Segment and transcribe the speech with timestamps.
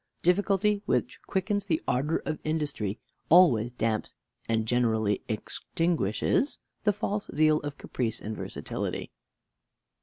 [0.23, 2.97] Difficulty, which quickens the ardor of industry,
[3.29, 4.15] always damps,
[4.49, 9.11] and generally extinguishes, the false zeal of caprice and versatility.